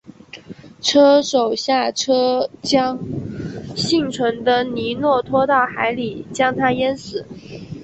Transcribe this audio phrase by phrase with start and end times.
[0.81, 2.97] 车手下车将
[3.77, 7.23] 幸存的尼诺拖到海里将他淹死。